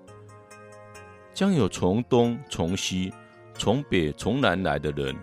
[1.33, 3.11] 将有从东、从西、
[3.55, 5.17] 从北、从南来的人，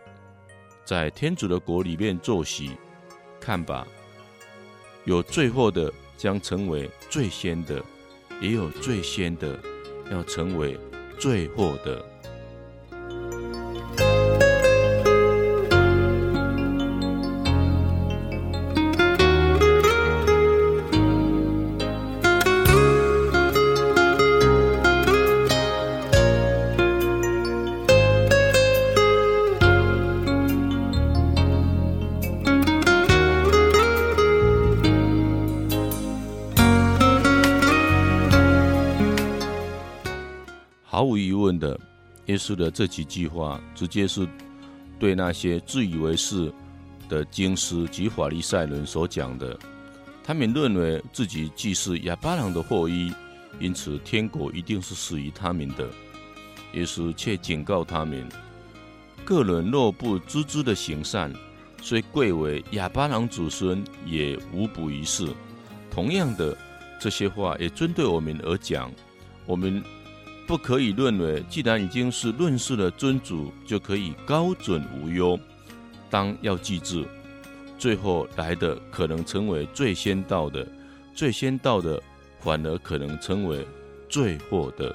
[0.84, 2.72] 在天主的国里面坐席。
[3.40, 3.88] 看吧，
[5.06, 7.84] 有最后的。”将成为最先的，
[8.40, 9.60] 也有最先的
[10.10, 10.80] 要成为
[11.20, 12.02] 最后的。
[42.42, 44.28] 耶稣的这几句话，直接是
[44.98, 46.52] 对那些自以为是
[47.08, 49.56] 的经师及法利赛人所讲的。
[50.24, 53.14] 他们认为自己既是亚巴郎的后裔，
[53.60, 55.88] 因此天国一定是属于他们的。
[56.74, 58.28] 耶稣却警告他们：
[59.24, 61.32] 个人若不知知的行善，
[61.80, 65.28] 虽贵为亚巴郎子孙，也无补于事。
[65.92, 66.58] 同样的，
[67.00, 68.92] 这些话也针对我们而讲，
[69.46, 69.84] 我们。
[70.52, 75.40] 不可以认为，既然已经是认识了真主，就可以高枕无忧。
[76.10, 77.06] 当要记住，
[77.78, 80.68] 最后来的可能成为最先到的，
[81.14, 82.04] 最先到的
[82.42, 83.66] 反而可能成为
[84.10, 84.94] 最后的。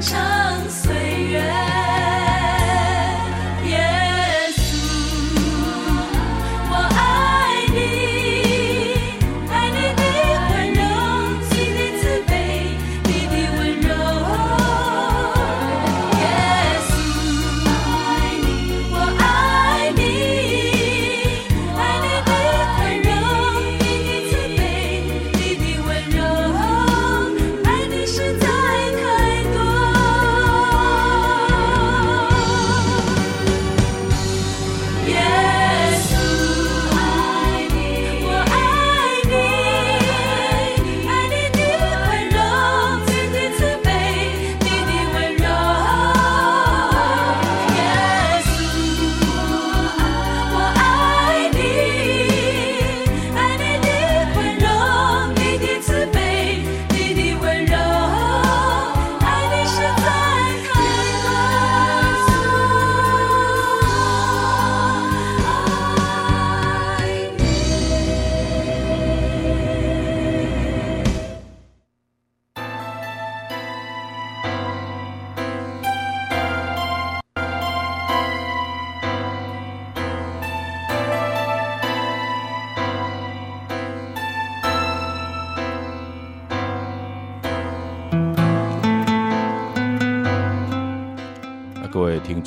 [0.00, 0.37] 听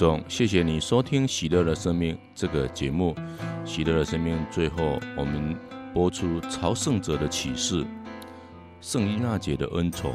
[0.02, 3.16] 众，谢谢你收听《喜乐的生命》这个节目。
[3.70, 5.56] 《喜乐的生命》最后，我们
[5.93, 7.86] 播出朝圣者的启示，
[8.82, 10.12] 圣依纳爵的恩宠，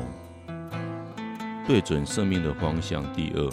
[1.68, 3.00] 对准生命的方向。
[3.12, 3.48] 第二，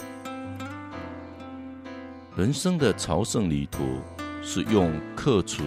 [2.35, 4.01] 人生的朝圣旅途
[4.41, 5.61] 是用克除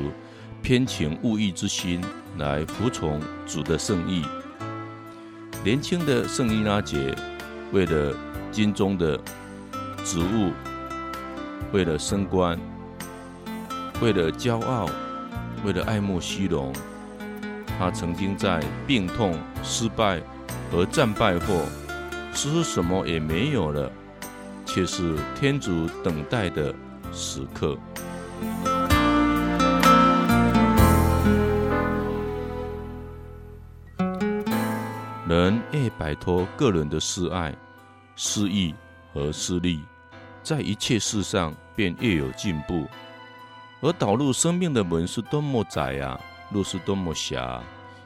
[0.62, 2.02] 偏情物欲之心
[2.38, 4.24] 来服从主的圣意。
[5.62, 7.14] 年轻的圣依纳爵
[7.70, 8.12] 为了
[8.50, 9.16] 金钟的
[10.06, 10.52] 职务，
[11.72, 12.56] 为了升官，
[14.00, 14.88] 为了骄傲，
[15.64, 16.72] 为了爱慕虚荣，
[17.76, 20.22] 他曾经在病痛、失败
[20.70, 21.64] 和战败后，
[22.32, 23.90] 似乎什么也没有了，
[24.64, 26.72] 却是天主等待的
[27.12, 27.76] 时刻。
[35.28, 37.52] 人爱摆脱个人的私爱、
[38.14, 38.72] 私意
[39.12, 39.80] 和私利。
[40.46, 42.86] 在一切事上便越有进步。
[43.80, 46.20] 而导入生命的门是多么窄啊，
[46.52, 47.60] 路是多么狭，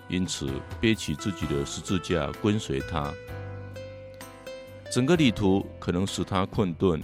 [0.09, 3.13] 因此背起自己的十字架跟随他。
[4.91, 7.03] 整个旅途可能使他困顿，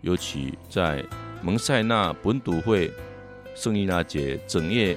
[0.00, 1.04] 尤其在
[1.42, 2.88] 蒙塞纳本笃会
[3.56, 4.96] 圣依纳节整夜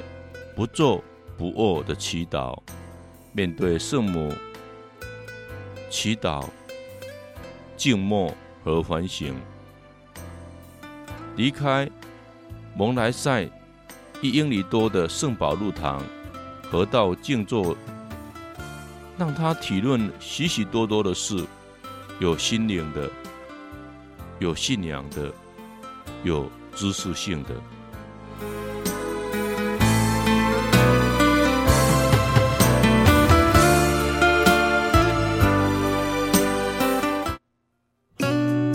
[0.55, 1.03] 不坐
[1.39, 2.55] 不卧的祈祷，
[3.31, 4.31] 面对圣母
[5.89, 6.47] 祈祷、
[7.75, 8.31] 静默
[8.63, 9.35] 和反省，
[11.35, 11.89] 离开
[12.75, 13.49] 蒙莱塞
[14.21, 16.01] 一英里多的圣保禄堂，
[16.71, 17.75] 河道静坐，
[19.17, 21.45] 让他体论许许多多的事。
[22.19, 23.09] 有心灵的，
[24.39, 25.29] 有信仰的，
[26.23, 27.49] 有知识性的。